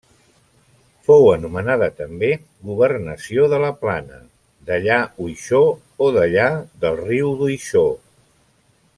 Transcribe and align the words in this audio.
Fou 1.07 1.25
anomenada 1.33 1.89
també 1.97 2.29
governació 2.69 3.45
de 3.51 3.59
la 3.65 3.69
Plana, 3.83 4.17
dellà 4.71 4.97
Uixó 5.27 5.61
o 6.07 6.09
dellà 6.17 6.47
del 6.87 6.97
riu 7.03 7.35
d’Uixó. 7.43 7.85